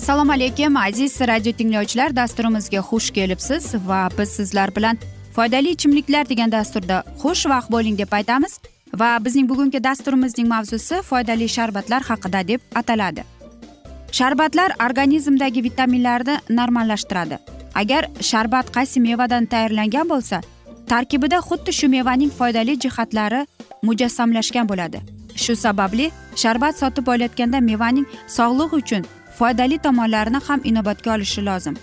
assalomu 0.00 0.32
alaykum 0.32 0.76
aziz 0.76 1.20
radio 1.20 1.52
tinglovchilar. 1.52 2.16
Dasturimizga 2.16 2.80
xush 2.90 3.10
kelibsiz 3.16 3.64
va 3.88 4.08
biz 4.18 4.28
sizlar 4.28 4.76
bilan 4.76 4.98
foydali 5.36 5.68
ichimliklar 5.76 6.28
degan 6.28 6.52
dasturda 6.52 7.02
xush 7.22 7.42
vaqt 7.52 7.68
bo'ling 7.74 7.98
deb 7.98 8.12
aytamiz. 8.18 8.52
Va 9.00 9.10
bizning 9.24 9.48
bugungi 9.50 9.84
dasturimizning 9.84 10.48
mavzusi 10.48 11.02
foydali 11.10 11.48
sharbatlar 11.48 12.02
haqida 12.02 12.48
deb 12.48 12.60
ataladi. 12.74 13.22
Sharbatlar 14.12 14.70
organizmdagi 14.86 15.64
vitaminlarni 15.64 16.38
normallashtiradi. 16.50 17.38
Agar 17.74 18.02
sharbat 18.20 18.66
qaysi 18.76 19.00
mevadan 19.00 19.44
tayyorlangan 19.52 20.08
bo'lsa 20.12 20.40
tarkibida 20.88 21.38
xuddi 21.48 21.72
shu 21.78 21.88
mevaning 21.88 22.32
foydali 22.38 22.80
jihatlari 22.80 23.46
mujassamlashgan 23.82 24.66
bo'ladi. 24.68 24.98
Shu 25.36 25.56
sababli 25.56 26.10
sharbat 26.42 26.74
sotib 26.80 27.06
olayotganda 27.06 27.58
mevaning 27.70 28.06
sog'liq 28.36 28.72
uchun 28.82 29.04
foydali 29.38 29.78
tomonlarini 29.78 30.40
ham 30.48 30.60
inobatga 30.64 31.14
olishi 31.14 31.46
lozim. 31.46 31.76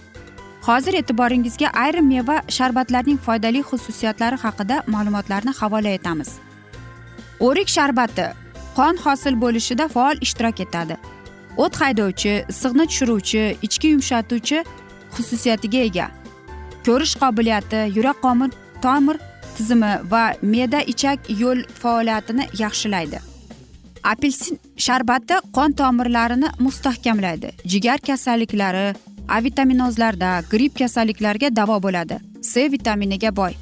Hozir 0.68 0.94
e'tiboringizga 0.94 1.70
ayrim 1.84 2.08
meva 2.08 2.42
sharbatlarining 2.58 3.20
foydali 3.28 3.62
xususiyatlari 3.70 4.38
haqida 4.44 4.84
ma'lumotlarni 4.88 5.54
havola 5.60 5.90
etamiz. 5.98 6.30
O'rik 7.40 7.70
sharbati 7.76 8.26
qon 8.78 8.96
hosil 9.06 9.42
bo'lishida 9.44 9.88
faol 9.96 10.18
ishtirok 10.26 10.60
etadi. 10.66 10.98
O't 11.58 11.76
haydovchi 11.82 12.34
issiqni 12.52 12.86
tushiruvchi 12.90 13.44
ichki 13.68 13.88
yumshatuvchi 13.94 14.60
xususiyatiga 15.16 15.82
ega. 15.90 16.08
Ko'rish 16.86 17.16
qobiliyati 17.22 17.80
yurak 17.98 18.22
qomir 18.26 18.52
tomir 18.82 19.18
tizimi 19.58 19.94
va 20.12 20.24
me'da 20.42 20.82
ichak 20.94 21.20
yo'l 21.42 21.60
faoliyatini 21.82 22.44
yaxshilaydi. 22.64 23.20
Apelsin 24.04 24.60
sharbati 24.78 25.36
qon 25.54 25.72
tomirlarini 25.72 26.50
mustahkamlaydi. 26.60 27.52
Jigar 27.66 28.00
kasalliklari 28.08 28.96
a 29.28 29.44
vitaminozlarda 29.44 30.44
gripp 30.52 30.80
kasalliklariga 30.80 31.56
davo 31.56 31.84
bo'ladi. 31.84 32.20
C 32.42 32.72
vitaminiga 32.72 33.36
boy. 33.36 33.54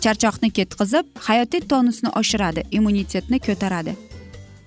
Charchoqni 0.00 0.50
ketqizib 0.50 1.06
hayotiy 1.26 1.60
tonusni 1.60 2.10
oshiradi 2.20 2.62
immunitetni 2.70 3.38
ko'taradi. 3.46 3.94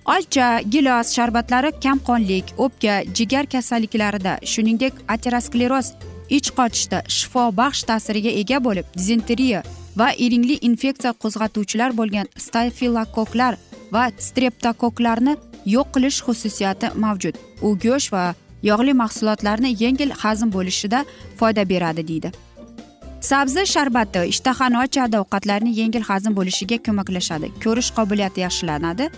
Olcha 0.07 0.61
gilos 0.73 1.11
sharbatlari 1.15 1.71
kamqonlik 1.83 2.53
o'pka 2.57 2.93
jigar 3.17 3.45
kasalliklarida 3.53 4.33
shuningdek 4.51 4.93
ateroskleroz 5.15 5.87
ich 6.29 6.49
qochishda 6.57 6.99
shifobaxsh 7.17 7.83
ta'siriga 7.89 8.31
ega 8.41 8.59
bo'lib 8.67 8.87
dizenteriya 8.99 9.63
va 9.99 10.07
iringli 10.25 10.55
infeksiya 10.69 11.11
qo'zg'atuvchilar 11.23 11.91
bo'lgan 11.99 12.27
stafilokoklar 12.45 13.53
va 13.95 14.03
streptokoklarni 14.27 15.37
yo'q 15.75 15.87
qilish 15.95 16.19
xususiyati 16.27 16.87
mavjud. 17.03 17.35
U 17.67 17.69
go'sht 17.85 18.13
va 18.15 18.25
yog'li 18.69 18.93
mahsulotlarni 19.03 19.75
yengil 19.83 20.11
hazm 20.21 20.49
bo'lishida 20.57 21.05
foyda 21.39 21.69
beradi 21.69 22.07
deydi. 22.07 22.31
Sabzi 23.21 23.65
sharbati 23.65 24.21
ishtahani 24.33 24.77
ochadi 24.83 25.17
ovqatlarni 25.23 25.71
yengil 25.79 26.03
hazm 26.09 26.31
bo'lishiga 26.39 26.77
ko'maklashadi. 26.85 27.47
Ko'rish 27.63 27.89
qobiliyati 27.97 28.39
yaxshilanadi. 28.45 29.09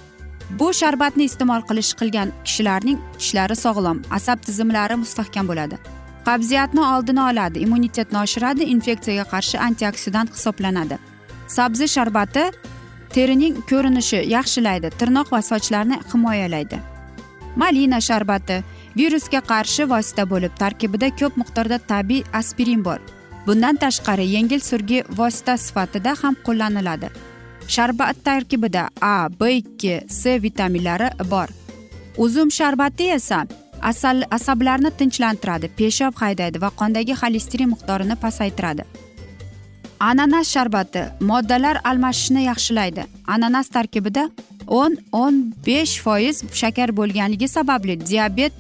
Bu 0.60 0.68
sharbatni 0.74 1.24
iste'mol 1.30 1.62
qilish 1.70 1.92
qilgan 2.00 2.30
kishilarning 2.46 2.98
tishlari 3.20 3.56
sog'lom 3.66 3.98
asab 4.18 4.40
tizimlari 4.48 4.96
mustahkam 5.04 5.46
bo'ladi. 5.52 5.76
Qabziyatni 6.28 6.82
oldini 6.94 7.22
oladi 7.30 7.60
immunitetni 7.66 8.18
oshiradi 8.26 8.64
infeksiyaga 8.76 9.26
qarshi 9.34 9.58
antioksidant 9.68 10.30
hisoblanadi. 10.36 10.98
Sabzi 11.58 11.88
sharbati 11.96 12.44
terining 13.14 13.56
ko'rinishi 13.70 14.20
yaxshilaydi 14.36 14.90
tirnoq 15.00 15.32
va 15.34 15.42
sochlarni 15.52 15.98
himoyalaydi. 16.12 16.78
Malina 17.62 18.00
sharbati 18.08 18.58
virusga 18.98 19.42
qarshi 19.52 19.88
vosita 19.94 20.24
bo'lib 20.34 20.54
tarkibida 20.62 21.10
ko'p 21.20 21.40
miqdorda 21.42 21.78
tabiiy 21.92 22.28
aspirin 22.40 22.84
bor. 22.88 23.00
Bundan 23.48 23.76
tashqari 23.84 24.26
yengil 24.36 24.62
surgi 24.70 25.00
vosita 25.20 25.58
sifatida 25.66 26.14
ham 26.22 26.36
qo'llaniladi. 26.46 27.10
Sharbat 27.76 28.24
tarkibida 28.28 28.84
a 29.02 29.16
b 29.40 29.42
ikki 29.62 29.96
c 30.20 30.38
vitaminlari 30.44 31.10
bor. 31.32 31.50
Uzum 32.18 32.50
sharbati 32.52 33.10
esa 33.18 33.40
asal 33.82 34.24
asablarni 34.38 34.92
tinchlantiradi 35.00 35.68
peshob 35.80 36.14
haydaydi 36.22 36.62
va 36.62 36.70
qondagi 36.80 37.14
xolesterin 37.22 37.70
miqdorini 37.74 38.16
pasaytiradi. 38.26 38.84
Ananas 40.00 40.48
sharbati 40.48 41.04
moddalar 41.20 41.82
almashishni 41.84 42.44
yaxshilaydi. 42.44 43.04
Ananas 43.28 43.68
tarkibida 43.70 44.30
o'n 44.68 44.98
o'n 45.12 45.54
besh 45.66 46.00
foiz 46.04 46.44
shakar 46.54 46.90
bo'lganligi 47.00 47.48
sababli 47.48 48.00
diabet 48.06 48.54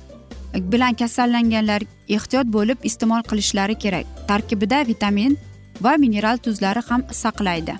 bilan 0.54 0.94
kasallanganlar 0.94 1.82
ehtiyot 2.10 2.48
bo'lib 2.56 2.78
iste'mol 2.84 3.24
qilishlari 3.30 3.76
kerak. 3.84 4.06
Tarkibida 4.28 4.88
vitamin 4.88 5.38
va 5.82 5.94
mineral 5.98 6.38
tuzlari 6.38 6.82
ham 6.90 7.04
saqlaydi. 7.12 7.76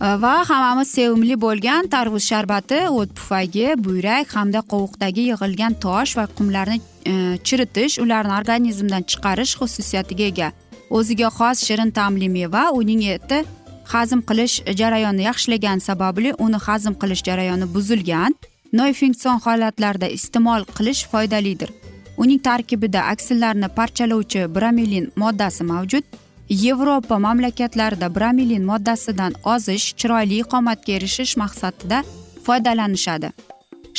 E, 0.00 0.06
va 0.22 0.34
hammamiz 0.50 0.88
sevimli 0.88 1.40
bo'lgan 1.40 1.88
tarvuz 1.94 2.24
sharbati 2.30 2.80
o't 2.88 3.10
pufagi 3.18 3.68
buyrak 3.84 4.36
hamda 4.36 4.60
qovuqdagi 4.72 5.28
yig'ilgan 5.30 5.72
tosh 5.84 6.16
va 6.16 6.26
qumlarni 6.38 6.80
e, 7.06 7.14
chiritish 7.46 7.98
ularni 8.04 8.32
organizmdan 8.40 9.02
chiqarish 9.10 9.56
xususiyatiga 9.60 10.24
ega. 10.32 10.52
O'ziga 10.98 11.28
xos 11.38 11.58
shirin 11.66 11.90
ta'mli 11.98 12.28
meva 12.38 12.64
uning 12.80 13.02
eti 13.16 13.38
hazm 13.92 14.20
qilish 14.28 14.56
jarayonini 14.80 15.24
yaxshilagan 15.30 15.78
sababli 15.88 16.30
uni 16.44 16.58
hazm 16.66 16.94
qilish 17.02 17.22
jarayoni 17.28 17.66
buzilgan 17.74 18.32
noinfeksion 18.78 19.38
holatlarda 19.44 20.08
iste'mol 20.16 20.62
qilish 20.76 21.02
foydalidir. 21.12 21.70
Uning 22.22 22.40
tarkibida 22.48 23.00
aksillarni 23.12 23.68
parchalovchi 23.78 24.42
bromelin 24.54 25.06
moddasi 25.16 25.64
mavjud. 25.64 26.04
Yevropa 26.64 27.18
mamlakatlarida 27.18 28.14
bromelin 28.16 28.64
moddasidan 28.70 29.32
ozish 29.54 29.86
chiroyli 29.98 30.42
qomatga 30.52 30.92
erishish 30.98 31.36
maqsadida 31.42 31.98
foydalanishadi. 32.46 33.30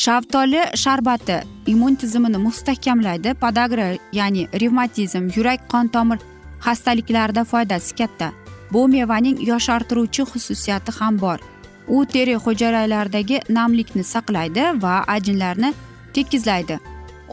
Shaftoli 0.03 0.61
sharbati 0.83 1.37
immun 1.71 1.95
tizimini 1.95 2.39
mustahkamlaydi. 2.47 3.33
Podagra 3.43 3.87
ya'ni 4.19 4.43
revmatizm 4.61 5.25
yurak 5.35 5.69
qon 5.71 5.87
tomir 5.87 6.19
xastaliklarda 6.65 7.43
foydasi 7.43 7.95
katta. 7.95 8.31
Bu 8.73 8.87
mevaning 8.87 9.47
yoshartiruvchi 9.47 10.23
xususiyati 10.31 10.91
ham 10.99 11.19
bor. 11.21 11.39
U 11.87 12.05
teri 12.05 12.35
hujayralaridagi 12.35 13.41
namlikni 13.49 14.03
saqlaydi 14.03 14.63
va 14.83 15.03
ajinlarni 15.07 15.73
tekizlaydi 16.13 16.79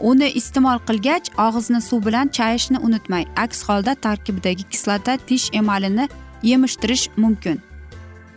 uni 0.01 0.27
iste'mol 0.39 0.79
qilgach 0.87 1.29
og'izni 1.45 1.81
suv 1.81 2.05
bilan 2.05 2.29
chayishni 2.37 2.79
unutmang. 2.87 3.25
Aks 3.35 3.63
holda 3.67 3.95
tarkibidagi 3.95 4.63
kislota 4.63 5.17
tish 5.17 5.49
emalini 5.53 6.07
yemishtirish 6.43 7.09
mumkin. 7.17 7.61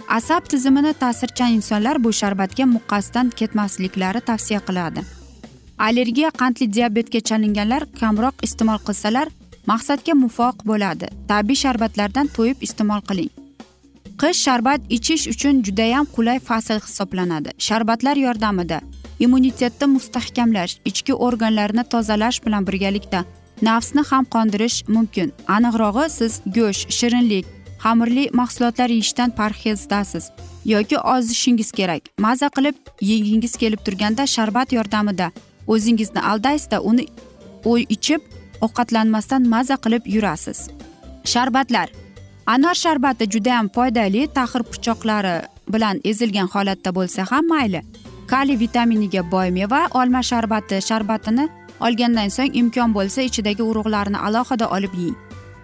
Asab 0.09 0.45
tizimini 0.53 0.93
ta'sirchan 0.93 1.53
insonlar 1.59 2.05
bu 2.05 2.13
sharbatga 2.13 2.65
muqqasdan 2.77 3.31
ketmasliklari 3.39 4.21
tavsiya 4.21 4.61
qiladi. 4.69 5.01
Allergiya 5.79 6.31
qandli 6.41 6.73
diabetga 6.75 7.21
chalinganlar 7.29 7.83
kamroq 8.01 8.45
iste'mol 8.47 8.81
qilsalar 8.87 9.29
maqsadga 9.71 10.15
muvofiq 10.25 10.67
bo'ladi. 10.71 11.07
Tabiiy 11.31 11.61
sharbatlardan 11.65 12.27
to'yib 12.37 12.59
iste'mol 12.67 13.03
qiling. 13.09 13.31
Qish 14.21 14.41
sharbat 14.47 14.81
ichish 14.97 15.25
uchun 15.33 15.63
judayam 15.67 16.07
qulay 16.17 16.39
fasl 16.49 16.79
hisoblanadi. 16.87 17.51
Sharbatlar 17.67 18.17
yordamida 18.27 18.79
immunitetni 19.25 19.87
mustahkamlash 19.97 20.79
ichki 20.91 21.15
organlarni 21.27 21.85
tozalash 21.93 22.39
bilan 22.45 22.67
birgalikda 22.69 23.25
nafsni 23.63 24.03
ham 24.11 24.25
qondirish 24.35 24.79
mumkin. 24.95 25.33
Aniqrog'i 25.57 26.07
siz 26.19 26.41
go'sht 26.57 26.91
shirinlik 26.99 27.47
xamirli 27.85 28.25
mahsulotlar 28.41 28.89
yeyishdan 28.89 29.31
parhezdasiz 29.39 30.31
yoki 30.65 30.99
ozishingiz 30.99 31.71
kerak. 31.79 32.03
Maza 32.19 32.49
qilib 32.57 32.77
yegingiz 33.01 33.57
kelib 33.63 33.81
turganda 33.87 34.27
sharbat 34.27 34.73
yordamida 34.73 35.33
o'zingizni 35.67 36.21
aldaysizda 36.31 36.81
uni 36.91 37.05
ichib 37.97 38.21
ovqatlanmasdan 38.65 39.49
maza 39.55 39.77
qilib 39.85 40.05
yurasiz. 40.15 40.59
Sharbatlar. 41.33 41.89
Anor 42.47 42.77
sharbati 42.85 43.25
judayam 43.35 43.69
foydali 43.75 44.23
taxir 44.39 44.63
pichoqlari 44.73 45.37
bilan 45.73 46.01
ezilgan 46.11 46.49
holatda 46.55 46.91
bo'lsa 46.99 47.21
ham 47.31 47.45
mayli. 47.53 47.81
Kaliy 48.31 48.59
vitaminiga 48.65 49.23
boy 49.33 49.49
meva 49.59 49.81
olma 50.01 50.23
sharbati 50.31 50.77
sharbatini 50.89 51.49
olgandan 51.87 52.29
so'ng 52.37 52.53
imkon 52.61 52.91
bo'lsa 52.97 53.21
ichidagi 53.29 53.63
urug'larni 53.71 54.19
alohida 54.27 54.67
olib 54.77 54.95
yeng. 55.03 55.17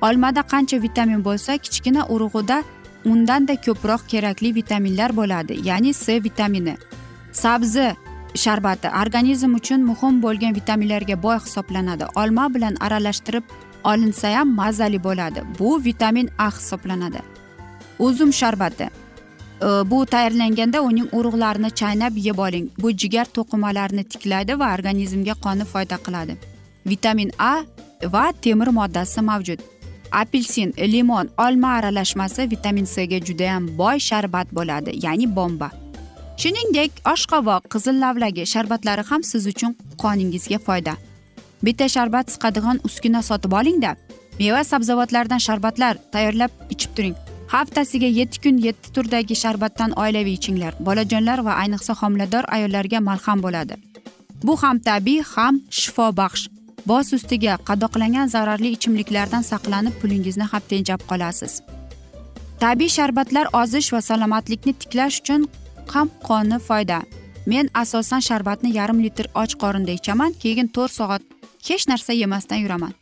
Olmada 0.06 0.42
qancha 0.52 0.82
vitamin 0.82 1.24
bo'lsa 1.28 1.52
kichkina 1.64 2.02
urug'ida 2.14 2.62
undanda 3.12 3.54
ko'proq 3.66 4.02
kerakli 4.12 4.54
vitaminlar 4.58 5.10
bo'ladi 5.20 5.54
ya'ni 5.68 5.92
c 6.02 6.22
vitamini. 6.24 6.74
Sabzi. 7.32 7.88
Sharbati 8.34 8.88
organizm 9.02 9.54
uchun 9.54 9.80
muhim 9.90 10.22
bo'lgan 10.22 10.54
vitaminlarga 10.54 11.22
boy 11.22 11.38
hisoblanadi. 11.38 12.04
Olma 12.16 12.54
bilan 12.54 12.74
aralashtirib 12.80 13.42
olinsa 13.84 14.28
ham 14.38 14.54
mazali 14.54 15.02
bo'ladi. 15.02 15.42
Bu 15.58 15.84
vitamin 15.84 16.30
a 16.38 16.50
hisoblanadi. 16.50 17.20
Uzum 17.98 18.32
sharbati. 18.32 18.84
E, 19.62 19.66
bu 19.90 20.06
tayyorlanganda 20.06 20.82
uning 20.82 21.08
urug'larini 21.12 21.70
chaynab 21.80 22.16
yeb 22.16 22.38
oling. 22.38 22.70
Bu 22.78 22.90
jigar 22.90 23.24
to'qimalarini 23.24 24.04
tiklaydi 24.04 24.58
va 24.58 24.74
organizmga 24.74 25.34
qonni 25.44 25.64
foyda 25.64 25.96
qiladi. 26.06 26.36
Vitamin 26.86 27.30
a 27.38 27.54
va 28.02 28.32
temir 28.42 28.68
moddasi 28.68 29.20
mavjud. 29.20 29.60
Apelsin 30.12 30.72
limon 30.92 31.28
olma 31.38 31.68
aralashmasi 31.68 32.50
vitamin 32.50 32.84
c 32.84 33.06
ga 33.06 33.18
judayam 33.28 33.78
boy 33.78 33.98
sharbat 33.98 34.48
bo'ladi 34.52 34.90
ya'ni 35.06 35.36
bomba. 35.36 35.70
Shuningdek 36.40 36.92
oshqovoq 37.12 37.66
qizil 37.72 37.96
lavlagi 38.02 38.44
sharbatlari 38.52 39.02
ham 39.10 39.22
siz 39.30 39.46
uchun 39.52 39.72
qoningizga 40.02 40.58
foyda. 40.66 40.94
Bitta 41.66 41.88
sharbat 41.94 42.32
siqadigan 42.34 42.80
uskuna 42.88 43.20
sotib 43.26 43.52
olingda 43.60 43.90
meva 44.38 44.62
sabzavotlardan 44.70 45.42
sharbatlar 45.46 45.98
tayyorlab 46.14 46.52
ichib 46.74 46.94
turing. 46.96 47.16
Haftasiga 47.54 48.10
yetti 48.20 48.40
kun 48.44 48.62
yetti 48.66 48.92
turdagi 48.94 49.36
sharbatdan 49.42 49.92
oilaviy 50.02 50.38
ichinglar. 50.40 50.72
Bolajonlar 50.86 51.44
va 51.48 51.58
ayniqsa 51.62 51.98
homilador 52.00 52.44
ayollarga 52.56 53.00
malham 53.10 53.44
bo'ladi. 53.46 53.74
Bu 54.46 54.56
ham 54.62 54.78
tabiiy 54.88 55.22
ham 55.34 55.60
shifobaxsh 55.80 56.48
boz 56.90 57.12
ustiga 57.18 57.58
qadoqlangan 57.68 58.28
zararli 58.34 58.70
ichimliklardan 58.76 59.42
saqlanib 59.52 59.94
pulingizni 60.00 60.46
ham 60.52 60.62
tejab 60.72 61.00
qolasiz. 61.10 61.62
Tabiiy 62.60 62.92
sharbatlar 62.98 63.46
ozish 63.62 63.92
va 63.92 64.00
salomatlikni 64.10 64.72
tiklash 64.80 65.20
uchun 65.22 65.50
ham 65.88 66.10
qonni 66.28 66.58
foyda. 66.68 67.02
Men 67.46 67.70
asosan 67.74 68.20
sharbatni 68.20 68.70
yarim 68.78 69.00
litr 69.04 69.26
och 69.34 69.52
qorinda 69.62 69.92
ichaman 69.92 70.32
keyin 70.42 70.68
to'rt 70.68 70.92
soat 70.92 71.22
hech 71.68 71.88
narsa 71.88 72.12
yemasdan 72.12 72.58
yuraman. 72.64 72.92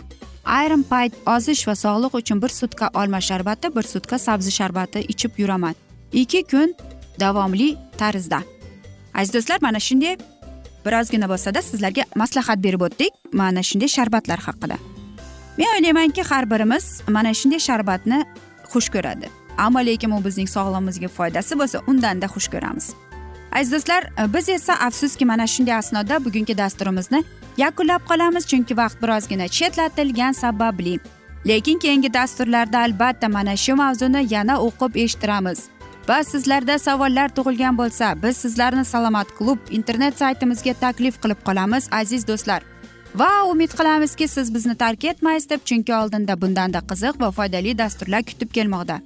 Ayrim 0.45 0.83
payt 0.83 1.13
ozish 1.27 1.67
va 1.69 1.75
sog'liq 1.75 2.15
uchun 2.21 2.43
bir 2.43 2.49
sutka 2.49 2.91
olma 2.95 3.21
sharbati 3.21 3.75
bir 3.77 3.83
sutka 3.83 4.19
sabzi 4.19 4.51
sharbati 4.51 5.01
ichib 5.13 5.33
yuraman. 5.39 5.75
Ikki 6.13 6.43
kun 6.51 6.75
davomli 7.21 7.77
tarzda. 7.99 8.41
Aziz 9.15 9.35
do'stlar 9.35 9.59
mana 9.63 9.81
shunday 9.81 10.17
birozgina 10.85 11.27
bo'lsada 11.33 11.63
sizlarga 11.63 12.05
maslahat 12.17 12.59
berib 12.67 12.83
o'tdik 12.87 13.13
mana 13.33 13.63
shunday 13.69 13.89
sharbatlar 13.97 14.41
haqida. 14.47 14.77
Men 15.59 15.69
o'ylaymanki 15.75 16.23
har 16.31 16.45
birimiz 16.51 17.03
mana 17.09 17.35
shunday 17.35 17.61
sharbatni 17.69 18.19
xush 18.73 18.89
ko'radi. 18.95 19.38
Ammo 19.59 19.81
lekin 19.87 20.11
u 20.11 20.25
bizning 20.25 20.49
sog'lig'imizga 20.57 21.09
foydasi 21.09 21.59
bo'lsa 21.61 21.79
undanda 21.87 22.27
xush 22.35 22.49
ko'ramiz. 22.55 22.87
Aziz 23.53 23.73
do'stlar 23.73 24.03
e, 24.03 24.35
biz 24.35 24.49
esa 24.49 24.75
afsuski 24.75 25.25
mana 25.25 25.47
shunday 25.47 25.75
asnoda 25.75 26.25
bugungi 26.25 26.59
dasturimizni 26.59 27.25
yakunlab 27.57 28.03
qolamiz 28.11 28.45
chunki 28.51 28.77
vaqt 28.77 29.03
birozgina 29.03 29.49
chetlatilgani 29.49 30.35
sababli. 30.35 30.99
Lekin 31.49 31.79
keyingi 31.79 32.15
dasturlarda 32.15 32.79
albatta 32.79 33.29
mana 33.29 33.57
shu 33.57 33.75
mavzuni 33.77 34.27
yana 34.35 34.55
o'qib 34.67 34.97
eshittiramiz. 35.05 35.59
Va 36.09 36.25
sizlarda 36.25 36.79
savollar 36.79 37.29
tug'ilgan 37.37 37.79
bo'lsa 37.79 38.07
biz 38.23 38.37
sizlarni 38.37 38.85
salomat 38.85 39.29
klub 39.39 39.59
internet 39.71 40.19
saytimizga 40.19 40.75
taklif 40.85 41.23
qilib 41.23 41.41
qolamiz 41.49 41.89
aziz 42.01 42.29
do'stlar. 42.29 42.63
Va 43.15 43.31
umid 43.51 43.73
qilamizki 43.79 44.29
siz 44.29 44.55
bizni 44.55 44.75
tark 44.75 45.05
etmaysiz 45.05 45.51
deb 45.51 45.61
chunki 45.65 45.95
oldinda 45.95 46.41
bundanda 46.43 46.81
qiziq 46.91 47.21
va 47.21 47.31
foydali 47.31 47.79
dasturlar 47.79 48.23
kutib 48.23 48.51
kelmoqda. 48.57 49.01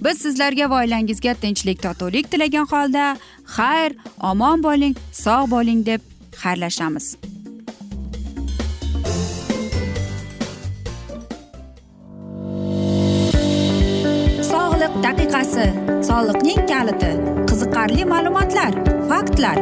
Biz 0.00 0.16
sizlarga 0.24 0.70
va 0.70 0.80
oilangizga 0.84 1.34
tinchlik 1.34 1.82
totuvlik 1.82 2.30
tilagan 2.30 2.66
holda 2.72 3.04
xayr 3.56 3.90
omon 4.30 4.62
bo'ling 4.62 4.94
sog' 5.24 5.50
bo'ling 5.50 5.86
deb 5.86 6.00
xayrlashamiz. 6.42 7.16
Daqiqasi 15.02 15.66
soliqning 16.08 16.60
kaliti 16.70 17.10
qiziqarli 17.48 18.04
ma'lumotlar 18.12 18.72
faktlar. 19.10 19.56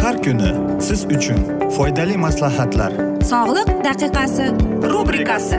Har 0.00 0.16
kuni 0.24 0.50
siz 0.86 1.04
uchun 1.16 1.40
foydali 1.76 2.16
maslahatlar. 2.26 2.92
Sog'liq 3.32 3.70
daqiqasi 3.88 4.46
rubrikasi 4.92 5.58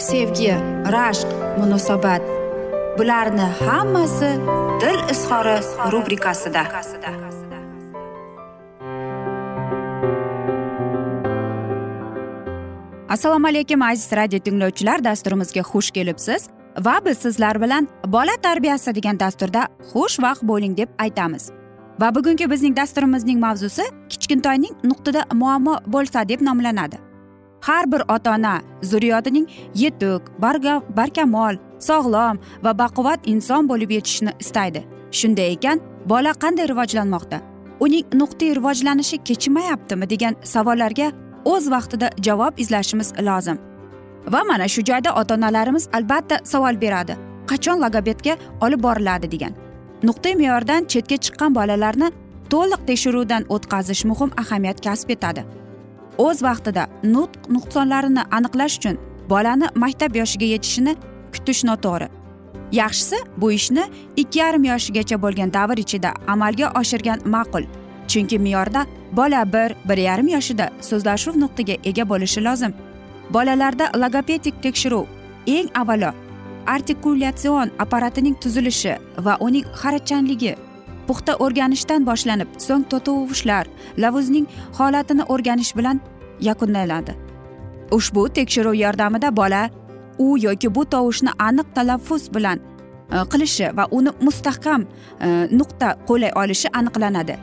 sevgi 0.00 0.54
rashq 0.92 1.28
munosabat. 1.58 2.22
Bularni 2.98 3.46
hammasi 3.60 4.30
dil 4.80 4.98
izhori 5.12 5.56
rubrikasida. 5.92 6.62
Assalomu 13.08 13.46
alaykum 13.46 13.82
aziz 13.82 14.12
radio 14.12 14.38
tinglovchilar. 14.38 15.04
Dasturimizga 15.04 15.60
xush 15.60 15.90
kelibsiz 15.90 16.48
va 16.78 17.00
biz 17.04 17.18
sizlar 17.18 17.62
bilan 17.62 17.88
bola 18.06 18.36
tarbiyasi 18.42 18.94
degan 18.94 19.20
dasturda 19.20 19.66
xushvaqt 19.92 20.42
bo'ling 20.42 20.76
deb 20.76 20.88
aytamiz. 20.98 21.50
Va 22.00 22.14
bugungi 22.14 22.50
bizning 22.50 22.76
dasturimizning 22.76 23.38
mavzusi 23.40 23.82
kichkintoyning 24.08 24.74
nuqtada 24.84 25.24
muammo 25.34 25.78
bo'lsa 25.86 26.28
deb 26.28 26.40
nomlanadi. 26.40 27.09
Har 27.60 27.92
bir 27.92 28.02
ota 28.14 28.34
ona 28.34 28.60
zurriyotining 28.82 29.46
yetuk 29.74 30.22
barkamol 30.96 31.56
sog'lom 31.78 32.38
va 32.64 32.78
baquvvat 32.78 33.20
inson 33.24 33.68
bo'lib 33.68 33.90
yetishishni 33.96 34.32
istaydi. 34.40 34.84
Shunday 35.12 35.52
ekan 35.52 35.80
bola 36.06 36.32
qanday 36.42 36.68
rivojlanmoqda? 36.68 37.38
Uning 37.80 38.04
nuqtai 38.20 38.54
rivojlanishi 38.58 39.18
kechmayaptimi 39.28 40.10
degan 40.10 40.36
savollarga 40.44 41.12
o'z 41.44 41.70
vaqtida 41.70 42.10
javob 42.26 42.58
izlashimiz 42.58 43.12
lozim. 43.28 43.58
Va 44.32 44.44
mana 44.44 44.68
shu 44.68 44.84
joyda 44.84 45.14
ota 45.20 45.34
onalarimiz 45.34 45.88
albatta 45.92 46.40
savol 46.44 46.80
beradi. 46.80 47.16
Qachon 47.46 47.80
logopedga 47.84 48.36
olib 48.60 48.82
boriladi 48.82 49.30
degan. 49.32 49.54
Nuqtai 50.02 50.34
me'yordan 50.40 50.84
chetga 50.84 51.16
chiqqan 51.24 51.54
bolalarni 51.54 52.12
to'liq 52.52 52.80
tekshiruvdan 52.88 53.42
o'tkazish 53.54 54.04
muhim 54.10 54.30
ahamiyat 54.42 54.78
kasb 54.86 55.10
etadi. 55.16 55.44
O'z 56.26 56.42
vaqtida 56.48 56.84
nutq 57.14 57.50
nuqsonlarini 57.54 58.22
aniqlash 58.36 58.76
uchun 58.78 58.96
bolani 59.32 59.68
maktab 59.82 60.16
yoshiga 60.20 60.46
yetishini 60.54 60.92
kutish 61.34 61.62
noto'g'ri. 61.68 62.08
Yaxshisi 62.80 63.18
bu 63.40 63.52
ishni 63.58 63.84
ikki 64.22 64.38
yarim 64.38 64.64
yoshigacha 64.72 65.16
bo'lgan 65.24 65.52
davr 65.56 65.78
ichida 65.84 66.10
amalga 66.34 66.66
oshirgan 66.80 67.18
ma'qul 67.34 67.64
chunki 68.10 68.38
me'yorda 68.46 68.86
bola 69.18 69.42
bir 69.54 69.70
bir 69.88 69.98
yarim 70.08 70.28
yoshida 70.36 70.66
so'zlashuv 70.88 71.34
nuqtiga 71.42 71.76
ega 71.90 72.04
bo'lishi 72.12 72.40
lozim. 72.48 72.72
Bolalarda 73.34 73.86
logopedik 74.02 74.62
tekshiruv 74.62 75.04
eng 75.56 75.68
avvalo 75.80 76.10
artikulятsion 76.66 77.70
apparatining 77.78 78.36
tuzilishi 78.42 78.94
va 79.24 79.36
uning 79.46 79.64
xarachanligi 79.80 80.52
puxta 81.10 81.34
o'rganishdan 81.44 82.04
boshlanib 82.06 82.50
so'ng 82.66 82.84
to'tovushlar 82.90 83.66
lavuzning 84.02 84.46
holatini 84.78 85.24
o'rganish 85.34 85.72
bilan 85.78 86.00
yakunlanadi. 86.48 87.12
Ushbu 87.96 88.22
tekshiruv 88.36 88.76
yordamida 88.84 89.30
bola 89.36 89.62
u 90.18 90.26
yoki 90.46 90.68
bu 90.74 90.84
tovushni 90.94 91.32
aniq 91.46 91.72
talaffuz 91.74 92.22
bilan 92.34 92.58
e, 92.60 93.16
qilishi 93.32 93.66
va 93.76 93.88
uni 93.98 94.12
mustahkam 94.26 94.86
e, 94.86 95.28
nuqta 95.58 95.88
qo'llay 96.08 96.32
olishi 96.42 96.68
aniqlanadi. 96.78 97.34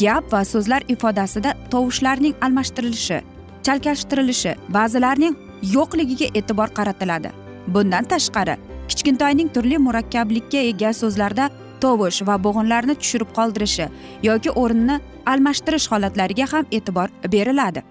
Gap 0.00 0.32
va 0.32 0.44
so'zlar 0.52 0.82
ifodasida 0.94 1.56
tovushlarning 1.74 2.34
almashtirilishi 2.46 3.20
chalkashtirilishi 3.66 4.54
ba'zilarning 4.78 5.34
yo'qligiga 5.74 6.30
e'tibor 6.38 6.68
qaratiladi. 6.78 7.30
Bundan 7.74 8.04
tashqari 8.12 8.56
kichkintoyning 8.88 9.48
turli 9.54 9.78
murakkablikka 9.86 10.60
ega 10.72 10.92
so'zlarda 11.02 11.50
tovush 11.80 12.22
va 12.28 12.36
bo'g'inlarni 12.46 12.94
tushirib 13.00 13.30
qoldirishi 13.38 13.86
yoki 14.28 14.50
o'rnini 14.62 14.96
almashtirish 15.32 15.86
holatlariga 15.92 16.46
ham 16.52 16.64
e'tibor 16.76 17.08
beriladi. 17.32 17.82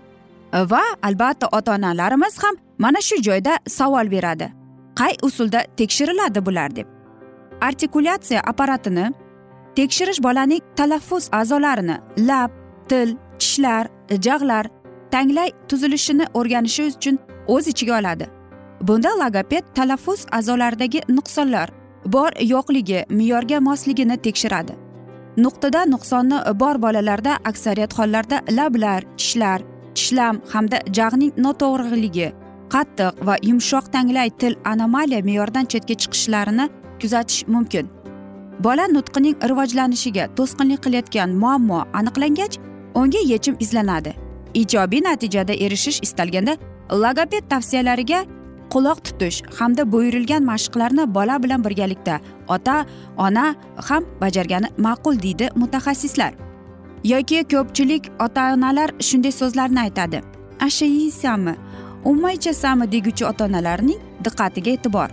Va 0.71 0.83
albatta 1.01 1.47
ota 1.57 1.75
onalarimiz 1.75 2.43
ham 2.43 2.55
mana 2.77 3.01
shu 3.01 3.15
joyda 3.27 3.53
savol 3.67 4.11
beradi. 4.11 4.51
Qay 4.99 5.13
usulda 5.27 5.59
tekshiriladi 5.77 6.45
bular 6.45 6.75
deb. 6.75 6.87
Artikulyatsiya 7.61 8.41
apparatini 8.51 9.05
tekshirish 9.75 10.23
bolaning 10.23 10.61
talaffuz 10.75 11.29
a'zolarini 11.31 11.97
lab 12.17 12.51
til 12.89 13.17
tishlar 13.39 13.87
jag'lar 14.25 14.65
tanglay 15.11 15.49
tuzilishini 15.69 16.25
o'rganishi 16.33 16.83
uchun 16.91 17.19
o'z 17.47 17.67
ichiga 17.67 17.99
oladi. 17.99 18.25
Bunda 18.81 19.11
logoped 19.21 19.65
talaffuz 19.75 20.25
a'zolaridagi 20.31 21.01
nuqsonlar 21.09 21.69
bor 22.05 22.31
yo'qligi 22.53 23.05
me'yorga 23.09 23.59
mosligini 23.59 24.17
tekshiradi. 24.17 24.73
Nuqtada 25.37 25.85
nuqsonni 25.93 26.37
bor 26.59 26.81
bolalarda 26.81 27.37
aksariyat 27.51 27.93
hollarda 27.99 28.37
lablar 28.57 29.01
tishlar 29.17 29.59
tishlam 29.95 30.41
hamda 30.53 30.77
jag'ning 30.97 31.31
noto'g'riligi 31.45 32.27
qattiq 32.73 33.25
va 33.27 33.35
yumshoq 33.49 33.85
tanglay 33.93 34.29
til 34.41 34.53
anomaliya 34.71 35.19
me'yordan 35.27 35.65
chetga 35.71 35.95
chiqishlarini 36.01 36.65
kuzatish 37.01 37.47
mumkin. 37.47 37.85
Bola 38.65 38.85
nutqining 38.95 39.35
rivojlanishiga 39.49 40.23
to'sqinlik 40.37 40.79
qilayotgan 40.85 41.29
muammo 41.41 41.79
aniqlangach 41.99 42.55
unga 43.01 43.21
yechim 43.31 43.55
izlanadi. 43.59 44.11
Ijobiy 44.61 45.01
natijada 45.03 45.53
erishish 45.65 45.99
istalganda 46.05 46.53
logoped 47.03 47.43
tavsiyalariga 47.49 48.19
quloq 48.73 48.99
tutish 49.05 49.37
hamda 49.59 49.83
buyurilgan 49.91 50.43
mashqlarni 50.51 51.13
bola 51.17 51.43
bilan 51.43 51.63
birgalikda 51.65 52.19
ota 52.47 52.85
ona 53.17 53.55
ham 53.87 54.03
bajargani 54.21 54.67
ma'qul 54.77 55.21
deydi 55.25 55.49
mutaxassislar. 55.55 56.33
Yoki 57.03 57.43
ko'pchilik 57.51 58.03
ota 58.25 58.53
onalar 58.53 58.89
shunday 59.07 59.31
so'zlarni 59.31 59.79
aytadi. 59.79 60.21
Asha 60.59 60.85
yeysanmi 60.85 61.55
umuman 62.05 62.33
ichasanmi 62.37 62.91
deguvchi 62.91 63.25
ota 63.31 63.45
onalarning 63.45 63.99
diqqatiga 64.25 64.71
e'tibor. 64.75 65.09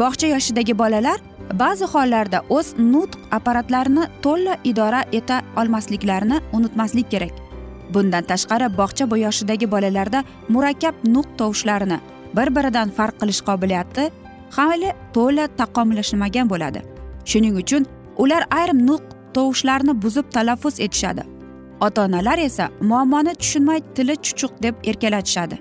Bog'cha 0.00 0.26
yoshidagi 0.34 0.78
bolalar 0.78 1.18
ba'zi 1.62 1.86
hollarda 1.92 2.38
o'z 2.56 2.74
nutq 2.92 3.18
apparatlarini 3.36 4.04
to'la 4.24 4.54
idora 4.64 5.00
eta 5.12 5.42
olmasliklarini 5.56 6.40
unutmaslik 6.52 7.10
kerak. 7.10 7.34
Bundan 7.94 8.24
tashqari 8.30 8.68
bog'cha 8.80 9.04
yoshidagi 9.24 9.66
bolalarda 9.74 10.24
murakkab 10.48 10.94
nutq 11.14 11.30
tovushlarini 11.38 11.98
bir 12.36 12.48
biridan 12.56 12.88
farq 12.90 13.14
qilish 13.20 13.40
qobiliyati 13.48 14.10
hali 14.56 14.90
to'la 15.14 15.44
taqomillashmagan 15.60 16.50
bo'ladi. 16.52 16.80
Shuning 17.30 17.56
uchun 17.62 17.86
ular 18.22 18.42
ayrim 18.58 18.86
nutq 18.88 19.04
tovushlarni 19.34 20.02
buzib 20.02 20.26
talaffuz 20.36 20.80
etishadi. 20.80 21.22
Ota 21.80 22.04
onalar 22.04 22.38
esa 22.38 22.68
muammoni 22.80 23.34
tushunmay 23.34 23.80
tili 23.94 24.14
chuchuq 24.26 24.52
deb 24.62 24.74
erkalatishadi. 24.90 25.56